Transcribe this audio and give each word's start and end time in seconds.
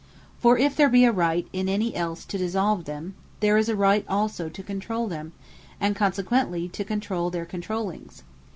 For 0.39 0.57
if 0.57 0.75
there 0.75 0.89
be 0.89 1.05
a 1.05 1.11
right 1.11 1.47
in 1.53 1.69
any 1.69 1.93
else 1.95 2.25
to 2.25 2.37
dissolve 2.39 2.85
them, 2.85 3.13
there 3.39 3.55
is 3.55 3.69
a 3.69 3.75
right 3.75 4.03
also 4.09 4.49
to 4.49 4.63
controule 4.63 5.05
them, 5.07 5.31
and 5.79 5.95
consequently 5.95 6.67
to 6.69 6.83
controule 6.83 7.29
their 7.29 7.45
controulings. 7.45 8.23